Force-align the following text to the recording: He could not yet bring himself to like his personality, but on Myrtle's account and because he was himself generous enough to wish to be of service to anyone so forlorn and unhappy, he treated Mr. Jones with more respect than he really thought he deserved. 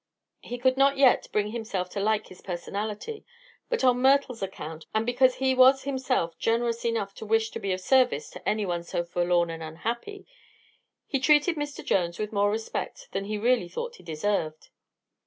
He 0.39 0.57
could 0.57 0.77
not 0.77 0.97
yet 0.97 1.27
bring 1.31 1.49
himself 1.49 1.91
to 1.91 1.99
like 1.99 2.25
his 2.29 2.41
personality, 2.41 3.23
but 3.69 3.83
on 3.83 4.01
Myrtle's 4.01 4.41
account 4.41 4.87
and 4.95 5.05
because 5.05 5.35
he 5.35 5.53
was 5.53 5.83
himself 5.83 6.39
generous 6.39 6.83
enough 6.83 7.13
to 7.13 7.23
wish 7.27 7.51
to 7.51 7.59
be 7.59 7.71
of 7.71 7.81
service 7.81 8.27
to 8.31 8.49
anyone 8.49 8.81
so 8.81 9.03
forlorn 9.03 9.51
and 9.51 9.61
unhappy, 9.61 10.25
he 11.05 11.19
treated 11.19 11.55
Mr. 11.55 11.85
Jones 11.85 12.17
with 12.17 12.33
more 12.33 12.49
respect 12.49 13.09
than 13.11 13.25
he 13.25 13.37
really 13.37 13.69
thought 13.69 13.97
he 13.97 14.03
deserved. 14.03 14.69